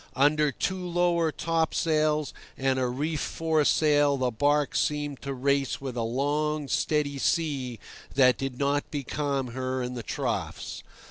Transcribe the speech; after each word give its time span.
Under 0.15 0.51
two 0.51 0.83
lower 0.83 1.31
topsails 1.31 2.33
and 2.57 2.79
a 2.79 2.87
reefed 2.87 3.23
foresail 3.23 4.17
the 4.17 4.31
barque 4.31 4.75
seemed 4.75 5.21
to 5.21 5.31
race 5.31 5.79
with 5.79 5.95
a 5.95 6.01
long, 6.01 6.67
steady 6.67 7.19
sea 7.19 7.77
that 8.15 8.39
did 8.39 8.57
not 8.57 8.89
becalm 8.89 9.49
her 9.53 9.83
in 9.83 9.93
the 9.93 10.01
troughs. 10.01 10.81